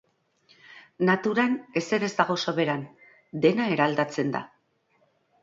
Naturan 1.09 1.53
ezer 1.81 2.05
ez 2.07 2.11
dago 2.21 2.39
soberan, 2.47 2.83
dena 3.45 3.69
eraldatzen 3.77 4.35
da. 4.39 4.43